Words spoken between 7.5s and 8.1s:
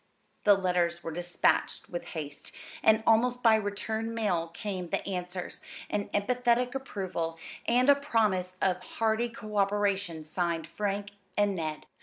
and a